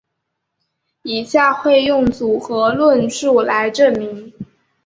[1.03, 4.33] 以下会用组合论述来证明。